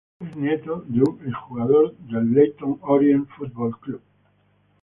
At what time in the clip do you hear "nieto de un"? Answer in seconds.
0.35-1.19